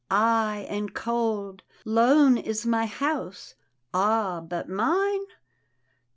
"Aye, 0.09 0.65
and 0.67 0.95
cold."" 0.95 1.61
Lone 1.99 2.35
is 2.35 2.65
my 2.65 2.87
house."" 2.87 3.53
Ah, 3.93 4.41
but 4.43 4.67
mine 4.67 5.25